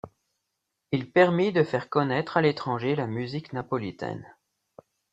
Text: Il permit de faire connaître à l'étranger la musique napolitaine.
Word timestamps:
Il 0.91 1.11
permit 1.11 1.51
de 1.51 1.61
faire 1.63 1.87
connaître 1.87 2.35
à 2.35 2.41
l'étranger 2.41 2.95
la 2.95 3.05
musique 3.05 3.53
napolitaine. 3.53 4.25